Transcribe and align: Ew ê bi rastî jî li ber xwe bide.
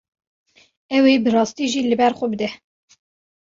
Ew 0.97 1.03
ê 1.13 1.15
bi 1.23 1.29
rastî 1.35 1.65
jî 1.71 1.81
li 1.89 1.95
ber 1.99 2.13
xwe 2.17 2.27
bide. 2.31 2.49